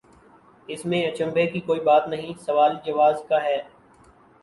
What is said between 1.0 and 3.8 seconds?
اچنبھے کی کوئی بات نہیں سوال جواز کا ہے۔